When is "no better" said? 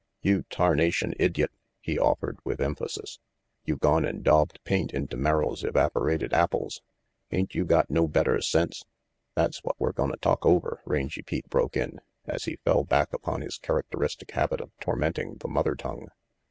7.91-8.41